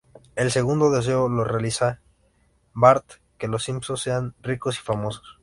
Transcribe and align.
El 0.35 0.49
segundo 0.49 0.89
deseo 0.89 1.29
lo 1.29 1.43
realiza 1.43 1.99
Bart: 2.73 3.05
que 3.37 3.47
los 3.47 3.61
Simpson 3.65 3.97
sean 3.97 4.33
ricos 4.41 4.79
y 4.79 4.81
famosos. 4.81 5.37